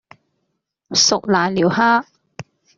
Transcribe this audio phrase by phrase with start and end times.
[0.95, 2.03] 熟瀨尿蝦